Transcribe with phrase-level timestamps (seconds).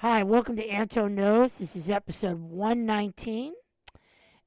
[0.00, 1.58] Hi, welcome to Anton Knows.
[1.58, 3.52] This is episode 119,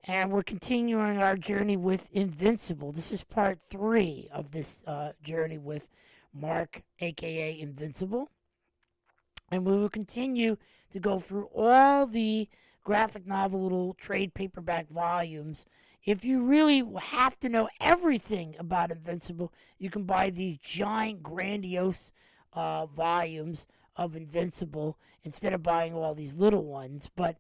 [0.06, 2.94] and we're continuing our journey with Invincible.
[2.94, 5.90] This is part three of this uh, journey with
[6.34, 8.30] Mark, aka Invincible.
[9.52, 10.56] And we will continue
[10.94, 12.48] to go through all the
[12.86, 15.66] graphic novel little trade paperback volumes.
[16.06, 22.14] If you really have to know everything about Invincible, you can buy these giant, grandiose
[22.54, 27.10] uh, volumes of Invincible instead of buying all these little ones.
[27.16, 27.38] But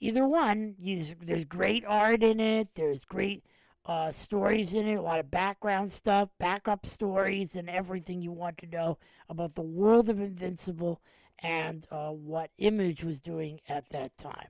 [0.00, 2.68] either one, there's great art in it.
[2.74, 3.44] There's great
[3.84, 8.58] uh, stories in it, a lot of background stuff, backup stories, and everything you want
[8.58, 11.00] to know about the world of Invincible
[11.40, 14.48] and uh, what Image was doing at that time.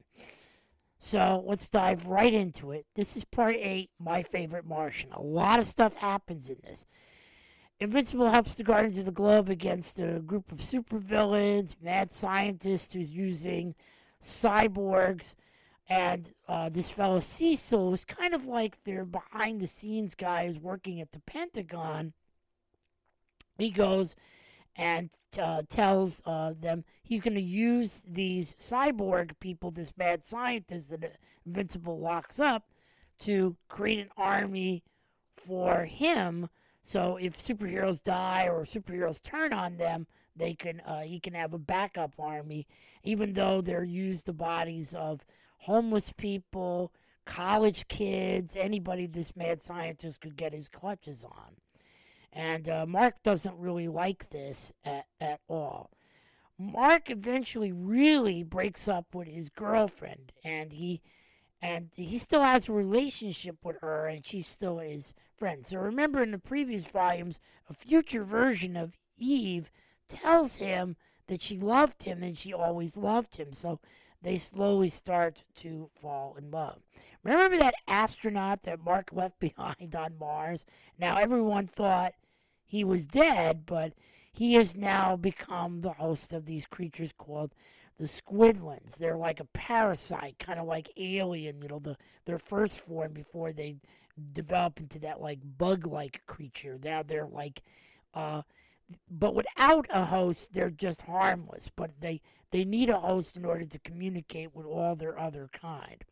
[0.99, 2.87] So let's dive right into it.
[2.95, 5.11] This is part eight, my favorite Martian.
[5.13, 6.87] A lot of stuff happens in this.
[7.83, 13.11] Invincible helps the Guardians of the Globe against a group of supervillains, mad scientists who's
[13.11, 13.75] using
[14.23, 15.35] cyborgs,
[15.89, 20.61] and uh, this fellow Cecil is kind of like their behind the scenes guy who's
[20.61, 22.13] working at the Pentagon.
[23.59, 24.15] He goes
[24.77, 30.91] and uh, tells uh, them he's going to use these cyborg people, this mad scientist
[30.91, 32.63] that Invincible locks up,
[33.19, 34.85] to create an army
[35.35, 36.49] for him
[36.83, 41.55] so if superheroes die or superheroes turn on them, they can uh, he can have
[41.55, 42.67] a backup army,
[43.05, 45.25] even though they're used the bodies of
[45.59, 46.93] homeless people,
[47.25, 51.57] college kids, anybody this mad scientist could get his clutches on.
[52.33, 55.91] And uh, Mark doesn't really like this at, at all.
[56.59, 61.03] Mark eventually really breaks up with his girlfriend, and he
[61.63, 65.69] and he still has a relationship with her, and she still is friends.
[65.69, 67.39] So remember, in the previous volumes,
[67.71, 69.71] a future version of Eve
[70.09, 70.97] tells him
[71.29, 73.53] that she loved him and she always loved him.
[73.53, 73.79] So
[74.23, 76.81] they slowly start to fall in love.
[77.23, 80.65] Remember that astronaut that Mark left behind on Mars?
[80.99, 82.15] Now everyone thought
[82.65, 83.93] he was dead, but
[84.33, 87.55] he has now become the host of these creatures called
[87.99, 88.97] the squidlings.
[88.97, 93.53] They're like a parasite, kind of like alien, you know, the their first form before
[93.53, 93.77] they
[94.33, 96.79] develop into that like bug-like creature.
[96.83, 97.63] Now they're like,
[98.15, 98.43] uh,
[99.11, 101.71] but without a host, they're just harmless.
[101.75, 102.21] But they
[102.51, 106.05] they need a host in order to communicate with all their other kind.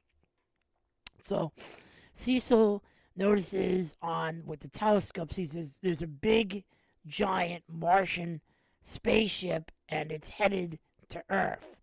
[1.25, 1.53] So
[2.13, 2.83] Cecil
[3.17, 6.65] notices on with the telescope, he says there's a big,
[7.07, 8.41] giant Martian
[8.83, 10.79] spaceship, and it's headed
[11.11, 11.81] to Earth.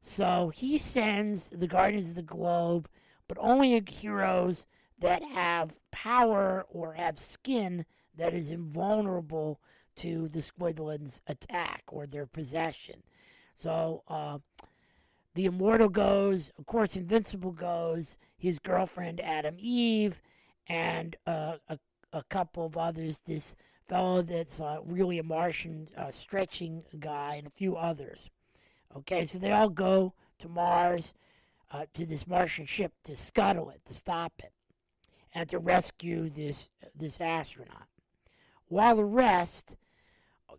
[0.00, 2.88] So he sends the Guardians of the Globe,
[3.28, 4.66] but only heroes
[4.98, 7.84] that have power or have skin
[8.16, 9.60] that is invulnerable
[9.96, 13.02] to the Squidlings' attack or their possession.
[13.56, 14.38] So uh,
[15.34, 20.20] the Immortal goes, of course, Invincible goes, his girlfriend Atom Eve,
[20.66, 21.78] and uh, a,
[22.12, 23.20] a couple of others.
[23.20, 23.54] This
[23.88, 28.30] fellow that's uh, really a Martian uh, stretching guy, and a few others.
[28.96, 31.14] Okay, so they all go to Mars,
[31.70, 34.52] uh, to this Martian ship to scuttle it, to stop it,
[35.32, 37.86] and to rescue this this astronaut.
[38.66, 39.76] While the rest,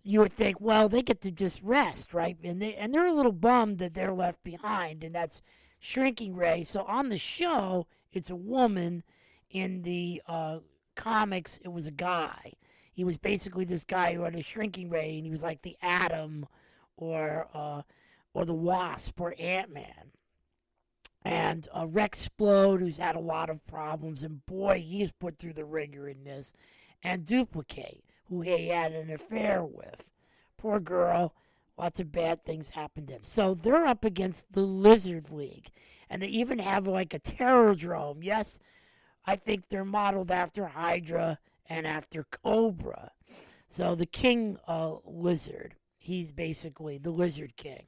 [0.04, 2.38] you would think, well, they get to just rest, right?
[2.44, 5.42] And they and they're a little bummed that they're left behind, and that's
[5.80, 6.64] Shrinking Ray.
[6.64, 9.04] So on the show, it's a woman.
[9.50, 10.60] In the uh,
[10.96, 12.54] comics, it was a guy.
[12.94, 15.76] He was basically this guy who had a shrinking ray, and he was like the
[15.82, 16.48] Atom,
[16.96, 17.82] or uh,
[18.34, 20.12] or the Wasp or Ant Man.
[21.24, 25.54] And uh, Rex Splode, who's had a lot of problems, and boy, he's put through
[25.54, 26.54] the ringer in this.
[27.04, 30.12] And Dupli-Kate, who he had an affair with.
[30.58, 31.36] Poor girl,
[31.78, 33.24] lots of bad things happened to him.
[33.24, 35.70] So they're up against the Lizard League.
[36.10, 38.24] And they even have like a Terrordrome.
[38.24, 38.60] Yes,
[39.26, 43.12] I think they're modeled after Hydra and after Cobra.
[43.68, 47.86] So the King uh, Lizard, he's basically the Lizard King.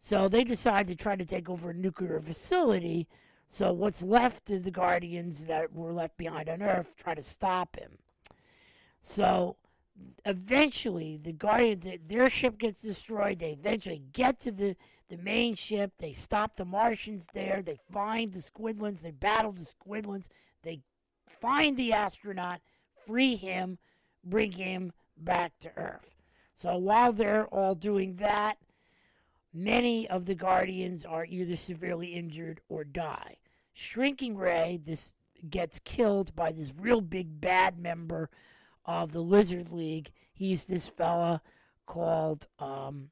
[0.00, 3.06] So they decide to try to take over a nuclear facility.
[3.48, 7.76] So what's left of the Guardians that were left behind on Earth try to stop
[7.76, 7.98] him.
[9.00, 9.56] So
[10.24, 13.38] eventually the Guardians, their ship gets destroyed.
[13.38, 14.74] They eventually get to the,
[15.08, 15.92] the main ship.
[15.98, 17.60] They stop the Martians there.
[17.62, 19.02] They find the Squidlings.
[19.02, 20.28] They battle the Squidlings.
[20.62, 20.80] They
[21.26, 22.60] find the astronaut,
[23.06, 23.78] free him,
[24.24, 26.14] bring him back to Earth.
[26.54, 28.56] So while they're all doing that,
[29.52, 33.36] Many of the Guardians are either severely injured or die.
[33.72, 35.12] Shrinking Ray this
[35.48, 38.30] gets killed by this real big bad member
[38.84, 40.12] of the Lizard League.
[40.32, 41.42] He's this fella
[41.86, 43.10] called um,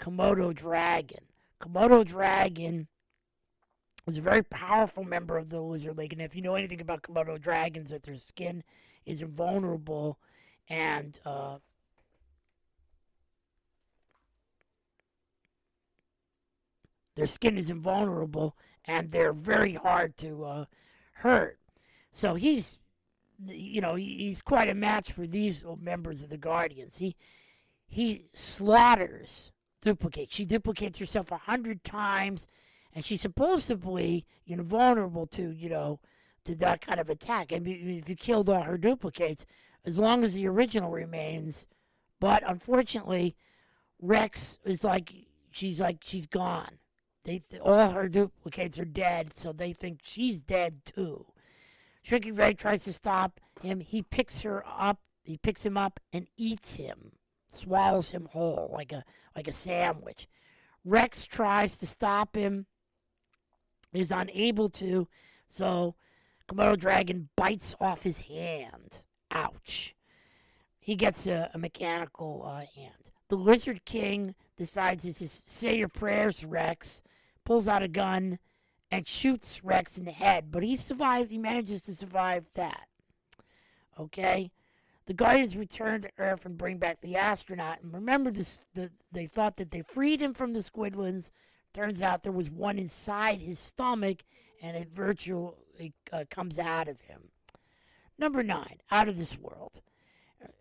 [0.00, 1.24] Komodo Dragon.
[1.60, 2.86] Komodo dragon
[4.06, 7.02] is a very powerful member of the lizard league, and if you know anything about
[7.02, 8.62] Komodo dragons, that their skin
[9.04, 10.18] is invulnerable
[10.68, 11.56] and uh,
[17.16, 20.64] their skin is invulnerable and they're very hard to uh,
[21.12, 21.58] hurt.
[22.12, 22.78] So he's,
[23.46, 26.96] you know, he's quite a match for these members of the Guardians.
[26.96, 27.16] He
[27.88, 29.52] he slaughters
[29.82, 30.34] duplicates.
[30.34, 32.48] She duplicates herself a hundred times,
[32.92, 36.00] and she's supposedly invulnerable to you know
[36.44, 37.52] to that kind of attack.
[37.52, 39.46] And if you killed all her duplicates,
[39.84, 41.66] as long as the original remains,
[42.20, 43.36] but unfortunately,
[44.00, 45.12] Rex is like
[45.50, 46.78] she's like she's gone.
[47.26, 51.26] They all her duplicates are dead, so they think she's dead too.
[52.02, 53.80] Shrinking Ray tries to stop him.
[53.80, 55.00] He picks her up.
[55.24, 57.10] He picks him up and eats him,
[57.48, 60.28] swallows him whole like a like a sandwich.
[60.84, 62.66] Rex tries to stop him,
[63.92, 65.08] is unable to,
[65.48, 65.96] so
[66.48, 69.02] Komodo Dragon bites off his hand.
[69.32, 69.96] Ouch.
[70.78, 73.10] He gets a, a mechanical uh, hand.
[73.28, 77.02] The Lizard King decides to say your prayers, Rex
[77.46, 78.38] pulls out a gun
[78.90, 81.30] and shoots Rex in the head, but he survived.
[81.30, 82.88] He manages to survive that.
[83.98, 84.50] Okay?
[85.06, 87.78] The Guardians return to Earth and bring back the astronaut.
[87.82, 91.30] And remember, this, the, they thought that they freed him from the Squidlings.
[91.72, 94.18] Turns out there was one inside his stomach,
[94.60, 97.30] and it virtually uh, comes out of him.
[98.18, 99.80] Number nine, out of this world.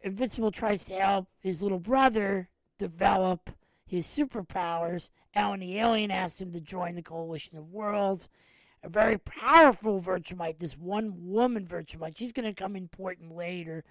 [0.03, 3.49] Invincible tries to help his little brother develop
[3.85, 8.29] his superpowers Alan the alien asks him to join the Coalition of Worlds.
[8.83, 12.17] A very powerful Viltrumite, this one woman Viltrumite.
[12.17, 13.83] She's going to come important later.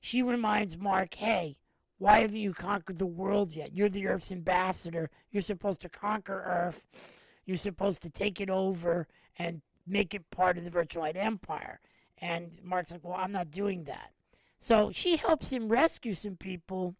[0.00, 1.56] She reminds Mark, hey,
[1.98, 3.74] why haven't you conquered the world yet?
[3.74, 5.10] You're the Earth's ambassador.
[5.30, 7.24] You're supposed to conquer Earth.
[7.46, 9.08] You're supposed to take it over
[9.38, 11.80] and make it part of the Viltrumite Empire.
[12.18, 14.10] And Mark's like, well, I'm not doing that.
[14.58, 16.94] So she helps him rescue some people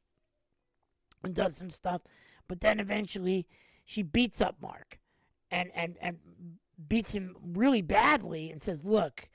[1.23, 2.03] and does some stuff.
[2.49, 3.47] But then eventually
[3.85, 4.99] she beats up Mark
[5.51, 6.19] and, and, and
[6.89, 9.29] beats him really badly and says, Look,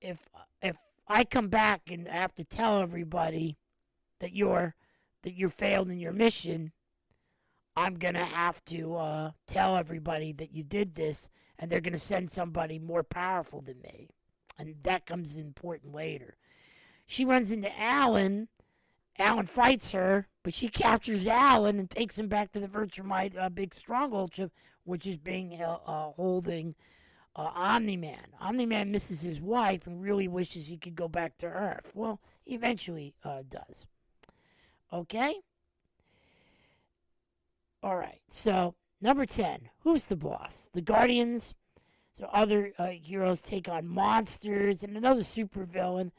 [0.00, 0.28] if
[0.62, 3.56] if I come back and have to tell everybody
[4.20, 4.74] that you're
[5.22, 6.72] that you failed in your mission,
[7.76, 12.30] I'm gonna have to uh, tell everybody that you did this, and they're gonna send
[12.30, 14.10] somebody more powerful than me,
[14.58, 16.36] and that comes important later.
[17.06, 18.48] She runs into Alan,
[19.18, 23.48] Alan fights her, but she captures Alan and takes him back to the Viltrumite uh,
[23.48, 24.52] big stronghold ship,
[24.84, 26.74] which is being uh, uh, holding
[27.34, 28.26] uh, Omni Man.
[28.40, 31.90] Omni Man misses his wife and really wishes he could go back to Earth.
[31.94, 33.86] Well, he eventually uh, does.
[34.92, 35.34] Okay?
[37.82, 38.20] All right.
[38.28, 39.68] So, number 10.
[39.80, 40.68] Who's the boss?
[40.72, 41.54] The Guardians.
[42.12, 46.10] So, other uh, heroes take on monsters and another supervillain.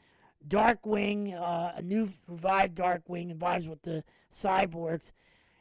[0.46, 5.12] Darkwing, uh, a new revived Darkwing, vibes with the cyborgs.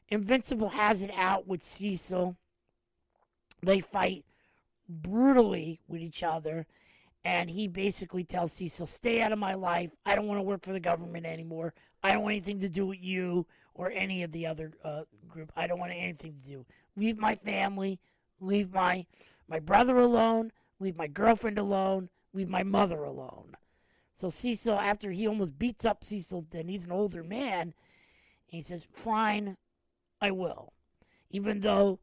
[0.09, 2.35] Invincible has it out with Cecil.
[3.61, 4.25] They fight
[4.87, 6.65] brutally with each other.
[7.25, 9.91] And he basically tells Cecil, Stay out of my life.
[10.05, 11.73] I don't want to work for the government anymore.
[12.01, 15.51] I don't want anything to do with you or any of the other uh, group.
[15.55, 16.65] I don't want anything to do.
[16.95, 17.99] Leave my family.
[18.39, 19.05] Leave my
[19.47, 20.51] my brother alone.
[20.79, 22.09] Leave my girlfriend alone.
[22.33, 23.55] Leave my mother alone.
[24.19, 27.73] So Cecil, after he almost beats up Cecil, and he's an older man,
[28.47, 29.55] he says, Fine,
[30.19, 30.73] I will.
[31.29, 31.99] Even though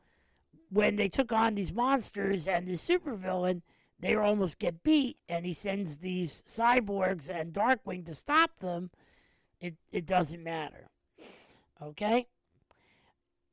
[0.70, 3.60] when they took on these monsters and this supervillain,
[4.00, 8.90] they almost get beat, and he sends these cyborgs and Darkwing to stop them.
[9.60, 10.88] It, it doesn't matter.
[11.82, 12.28] Okay?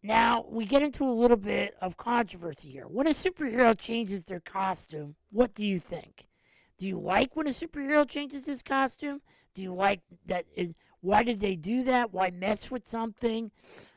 [0.02, 2.88] Now, we get into a little bit of controversy here.
[2.88, 6.28] When a superhero changes their costume, what do you think?
[6.78, 9.22] Do you like when a superhero changes his costume?
[9.56, 10.46] Do you like that?
[10.56, 12.14] Is, why did they do that?
[12.14, 13.52] Why mess with something?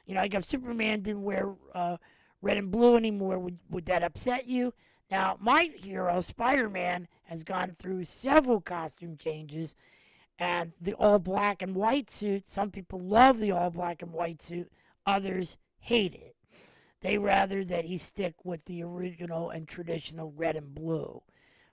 [0.07, 1.97] You know, like if Superman didn't wear uh,
[2.43, 4.73] red and blue anymore, would, would that upset you?
[5.11, 9.77] Now, my hero, Spider Man, has gone through several costume changes,
[10.39, 14.43] and the all black and white suit, some people love the all black and white
[14.43, 14.71] suit,
[15.07, 16.35] others hate it.
[17.01, 21.23] They rather that he stick with the original and traditional red and blue.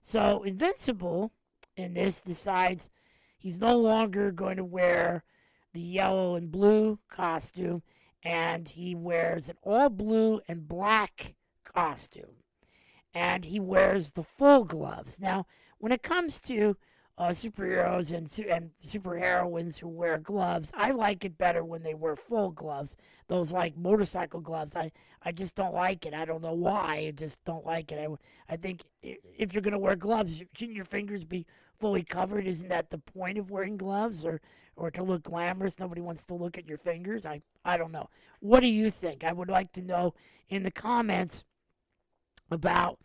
[0.06, 1.32] So Invincible
[1.78, 2.90] in this decides
[3.38, 5.24] he's no longer going to wear
[5.72, 7.82] the yellow and blue costume
[8.22, 12.44] and he wears an all blue and black costume
[13.14, 15.22] and he wears the full gloves.
[15.22, 15.46] Now,
[15.78, 16.76] when it comes to
[17.18, 20.72] uh, superheroes and su- and superheroines who wear gloves.
[20.76, 22.98] I like it better when they wear full gloves.
[23.28, 24.76] Those like motorcycle gloves.
[24.76, 24.92] I
[25.24, 26.14] I just don't like it.
[26.14, 27.06] I don't know why.
[27.08, 28.00] I just don't like it.
[28.00, 31.46] I I think if you're gonna wear gloves, shouldn't your fingers be
[31.80, 32.48] fully covered?
[32.48, 34.42] Isn't that the point of wearing gloves, or
[34.76, 35.80] or to look glamorous?
[35.80, 37.26] Nobody wants to look at your fingers.
[37.26, 38.10] I I don't know.
[38.40, 39.24] What do you think?
[39.24, 40.16] I would like to know
[40.50, 41.44] in the comments
[42.50, 43.00] about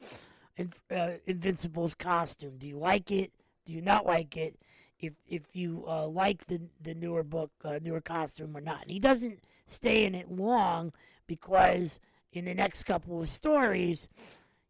[0.91, 2.57] uh, Invincible's costume.
[2.59, 3.33] Do you like it?
[3.69, 4.59] Do you not like it?
[4.99, 8.91] If if you uh, like the the newer book, uh, newer costume or not, and
[8.91, 10.95] he doesn't stay in it long
[11.27, 12.01] because
[12.33, 14.09] in the next couple of stories,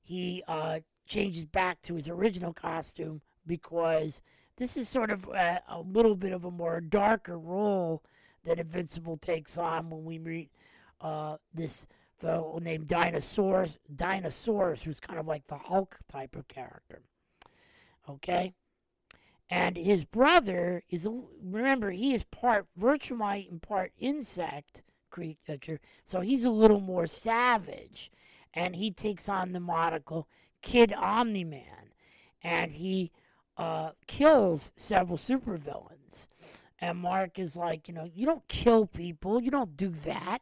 [0.03, 4.21] he uh, changes back to his original costume because
[4.57, 8.03] this is sort of a, a, little bit of a more darker role
[8.43, 10.51] that Invincible takes on when we meet
[11.01, 11.87] uh, this
[12.17, 17.03] fellow named Dinosaurus, Dinosaurus, who's kind of like the Hulk type of character.
[18.09, 18.55] Okay?
[19.51, 21.09] And his brother is,
[21.43, 25.81] remember, he is part Viltrumite and part insect creature.
[26.05, 28.11] So he's a little more savage.
[28.53, 30.29] And he takes on the monocle
[30.61, 31.93] Kid Omni Man.
[32.43, 33.11] And he
[33.57, 36.29] uh, kills several supervillains.
[36.81, 39.43] And Mark is like, you know, you don't kill people.
[39.43, 40.41] You don't do that.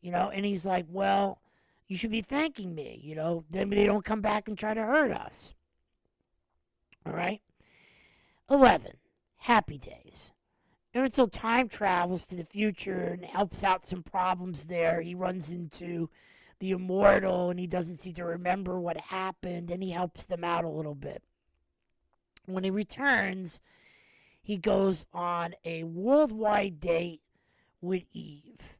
[0.00, 1.40] You know, and he's like, well,
[1.86, 2.98] you should be thanking me.
[3.02, 5.52] You know, then they don't come back and try to hurt us.
[7.04, 7.42] All right?
[8.50, 8.92] 11.
[9.36, 10.32] Happy Days.
[10.92, 15.00] Until time travels to the future and helps out some problems there.
[15.00, 16.10] He runs into
[16.58, 20.64] the immortal and he doesn't seem to remember what happened and he helps them out
[20.64, 21.22] a little bit.
[22.46, 23.60] When he returns,
[24.42, 27.20] he goes on a worldwide date
[27.80, 28.76] with Eve.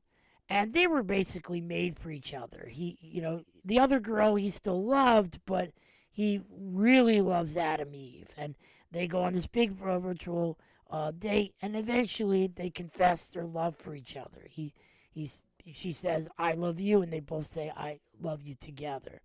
[0.48, 2.66] And they were basically made for each other.
[2.68, 5.70] He, you know, the other girl he still loved, but
[6.10, 8.34] he really loves Atom Eve.
[8.36, 8.56] And
[8.90, 10.58] they go on this big virtual
[10.90, 14.42] uh, date, and eventually they confess their love for each other.
[14.48, 14.74] He,
[15.10, 15.40] he's,
[15.72, 19.20] she says, "I love you," and they both say, "I love you" together.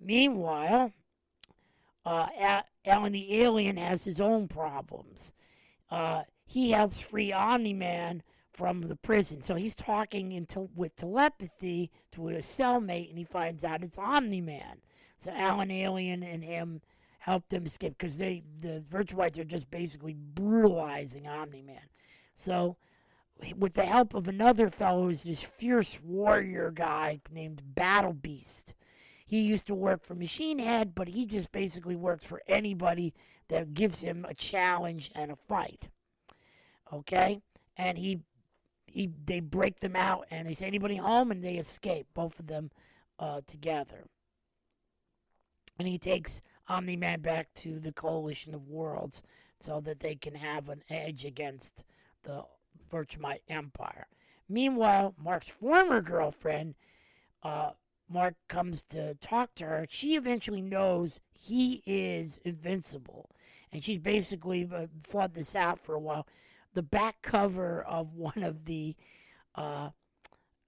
[0.00, 0.92] Meanwhile,
[2.04, 2.26] uh,
[2.84, 5.32] Alan the alien has his own problems.
[5.90, 8.22] Uh, he helps free Omni Man
[8.52, 13.64] from the prison, so he's talking into, with telepathy to a cellmate, and he finds
[13.64, 14.80] out it's Omni Man.
[15.18, 16.80] So Alan Alien and him
[17.28, 21.88] help them escape because they the Viltrumites are just basically brutalizing Omni Man.
[22.34, 22.76] So
[23.56, 28.74] with the help of another fellow who's this fierce warrior guy named Battle Beast.
[29.26, 33.12] He used to work for Machine Head, but he just basically works for anybody
[33.48, 35.88] that gives him a challenge and a fight.
[36.92, 37.42] Okay?
[37.76, 38.20] And he
[38.86, 42.46] he they break them out and they say anybody home and they escape, both of
[42.46, 42.70] them
[43.18, 44.06] uh, together.
[45.78, 49.22] And he takes Omni Man back to the coalition of worlds
[49.60, 51.84] so that they can have an edge against
[52.22, 52.44] the
[52.90, 54.06] Viltrumite Empire.
[54.48, 56.74] Meanwhile, Mark's former girlfriend,
[57.42, 57.70] uh,
[58.08, 59.86] Mark comes to talk to her.
[59.88, 63.30] She eventually knows he is invincible.
[63.72, 66.26] And she's basically uh, fought this out for a while.
[66.72, 68.96] The back cover of one of the
[69.54, 69.90] uh,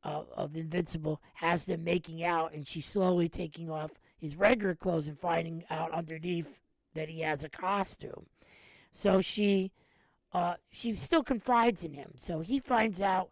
[0.02, 5.19] of Invincible has them making out, and she's slowly taking off his regular clothes and
[5.19, 6.61] finding out underneath
[6.95, 8.26] that he has a costume.
[8.92, 9.73] So she
[10.33, 12.12] uh, she still confides in him.
[12.16, 13.30] So he finds out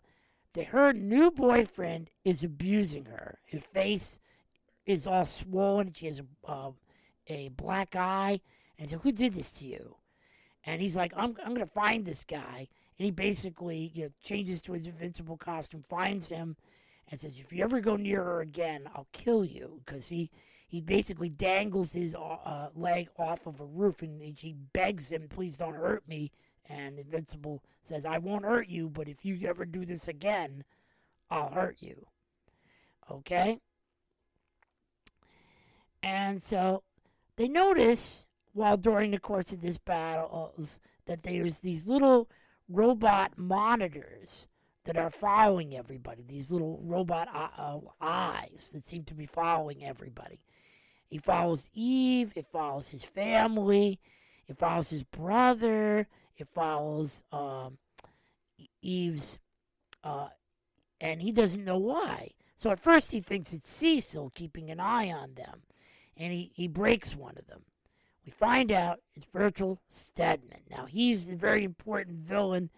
[0.55, 3.39] that her new boyfriend is abusing her.
[3.53, 4.19] Her face
[4.87, 5.93] is all swollen.
[5.93, 6.71] She has a, uh,
[7.29, 8.41] a black eye.
[8.79, 9.97] And so, who did this to you?
[10.65, 12.69] And he's like, I'm, I'm going to find this guy.
[12.99, 16.57] And he basically you know, changes to his invincible costume, finds him,
[17.11, 19.81] and says, If you ever go near her again, I'll kill you.
[19.85, 20.31] Because he,
[20.67, 25.57] he basically dangles his uh, leg off of a roof and she begs him, Please
[25.57, 26.33] don't hurt me.
[26.69, 30.65] And Invincible says, I won't hurt you, but if you ever do this again,
[31.31, 32.07] I'll hurt you.
[33.11, 33.61] Okay?
[36.03, 36.83] And so
[37.37, 40.55] they notice while during the course of this battle
[41.07, 42.29] that there's these little
[42.69, 44.47] robot monitors
[44.85, 49.85] that are following everybody, these little robot uh, uh, eyes that seem to be following
[49.85, 50.41] everybody.
[51.09, 53.99] He follows Eve, it follows his family,
[54.47, 56.07] it follows his brother,
[56.37, 57.79] it follows um,
[58.83, 59.39] Eve's,
[60.05, 60.29] uh,
[61.01, 62.31] and he doesn't know why.
[62.57, 65.63] So at first he thinks it's Cecil keeping an eye on them,
[66.17, 67.63] and he, he breaks one of them.
[68.29, 70.61] We find out it's Bertel Stedman.
[70.71, 72.69] Now he's a very important villain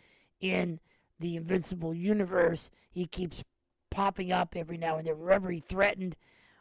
[0.41, 0.79] in
[1.19, 2.71] the Invincible universe.
[2.93, 3.43] He keeps
[3.91, 5.19] popping up every now and then.
[5.19, 6.15] Remember, he threatened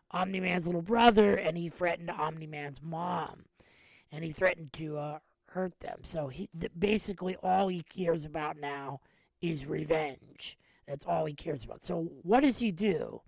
[0.09, 3.45] Omni Man's little brother, and he threatened Omni Man's mom,
[4.11, 5.19] and he threatened to uh,
[5.49, 5.99] hurt them.
[6.01, 9.01] So he th- basically all he cares about now
[9.39, 10.57] is revenge.
[10.87, 11.83] That's all he cares about.
[11.83, 13.21] So what does he do?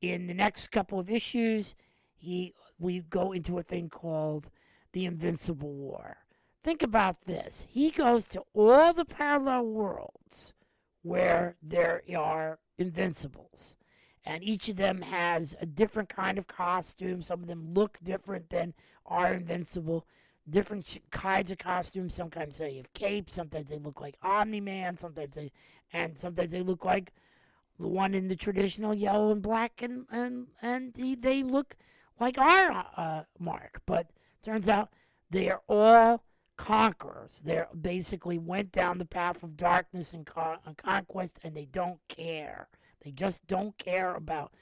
[0.00, 1.74] In the next couple of issues,
[2.14, 4.48] he we go into a thing called
[4.92, 6.18] the Invincible War.
[6.62, 7.64] Think about this.
[7.68, 10.52] He goes to all the parallel worlds
[11.02, 13.76] where there are invincibles.
[14.24, 17.22] And each of them has a different kind of costume.
[17.22, 18.74] Some of them look different than
[19.06, 20.06] are invincible.
[20.48, 22.14] Different kinds of costumes.
[22.14, 23.32] Sometimes they have capes.
[23.32, 24.96] Sometimes they look like Omni Man.
[24.96, 25.50] Sometimes they,
[25.92, 27.12] and sometimes they look like
[27.78, 31.76] the one in the traditional yellow and black, and and and the, they look
[32.18, 33.80] like our uh, Mark.
[33.86, 34.10] But
[34.42, 34.90] turns out
[35.30, 36.24] they are all
[36.56, 37.40] conquerors.
[37.44, 42.00] They basically went down the path of darkness and, con- and conquest, and they don't
[42.08, 42.68] care.
[43.02, 44.52] They just don't care about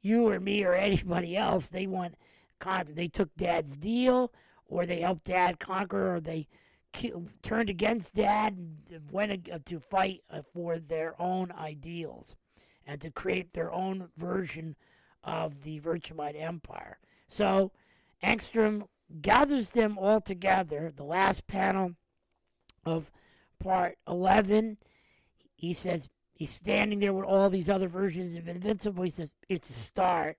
[0.00, 1.68] you or me or anybody else.
[1.68, 2.14] They want
[2.60, 2.92] conquer.
[2.92, 4.32] They took Dad's deal,
[4.66, 6.46] or they helped Dad conquer, or they
[6.92, 12.36] ki- turned against Dad and went to fight uh, for their own ideals
[12.86, 14.76] and to create their own version
[15.24, 16.98] of the Viltrumite Empire.
[17.26, 17.72] So
[18.22, 18.86] Angstrom
[19.20, 20.92] gathers them all together.
[20.94, 21.92] The last panel
[22.84, 23.10] of
[23.58, 24.78] part 11,
[25.56, 29.04] he says he's standing there with all these other versions of Invincible.
[29.04, 30.38] He says it's a start.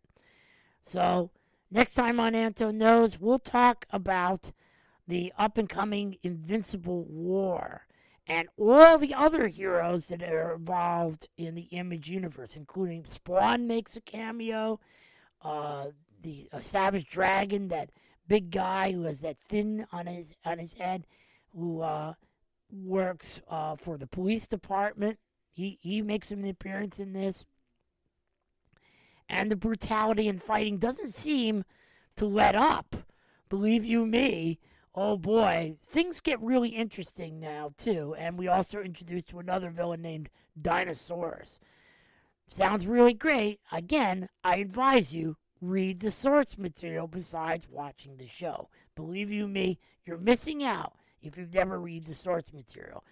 [0.81, 1.31] So
[1.71, 4.51] next time on Anton Knows, we'll talk about
[5.07, 7.87] the up and coming Invincible War
[8.29, 13.95] and all the other heroes that are involved in the Image universe, including Spawn makes
[13.95, 14.79] a cameo,
[15.41, 15.87] uh,
[16.21, 17.89] the uh, Savage Dragon, that
[18.29, 21.05] big guy who has that thin on his on his head,
[21.53, 22.13] who uh,
[22.71, 25.19] works uh, for the police department.
[25.51, 27.43] He he makes an appearance in this,
[29.27, 31.65] and the brutality and fighting doesn't seem
[32.15, 32.95] to let up.
[33.49, 34.59] Believe you me,
[34.93, 38.15] oh boy, things get really interesting now too.
[38.17, 40.29] And we also introduced to another villain named
[40.61, 41.59] Dinosaurus.
[42.47, 43.59] Sounds really great.
[43.71, 48.69] Again, I advise you read the source material besides watching the show.
[48.95, 53.03] Believe you me, you're missing out if you've never read the source material.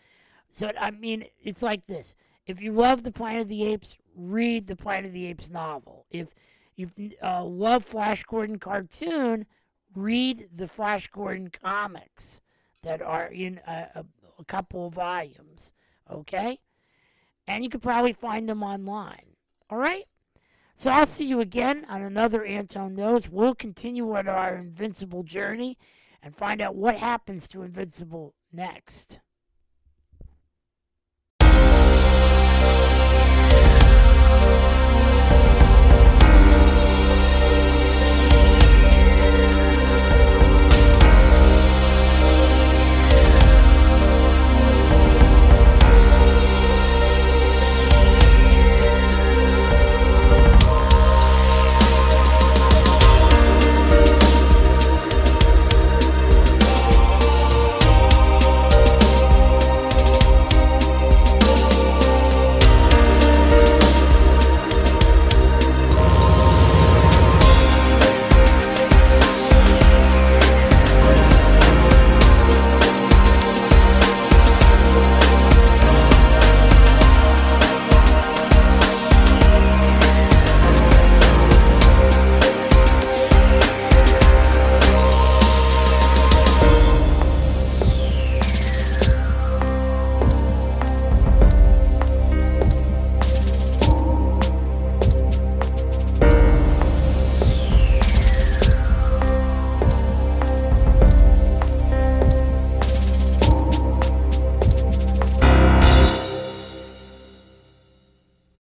[0.50, 2.16] So I mean, it's like this.
[2.46, 6.06] If you love the Planet of the Apes, read the Planet of the Apes novel.
[6.10, 6.34] If
[6.76, 6.88] you
[7.22, 9.46] uh, love Flash Gordon cartoon,
[9.94, 12.40] read the Flash Gordon comics
[12.84, 14.06] that are in a, a,
[14.40, 15.74] a couple of volumes.
[16.10, 16.60] Okay,
[17.48, 19.36] and you could probably find them online.
[19.70, 20.06] All right.
[20.80, 23.30] So I'll see you again on another Anton Knows.
[23.30, 25.76] We'll continue on our Invincible journey
[26.22, 29.20] and find out what happens to Invincible next.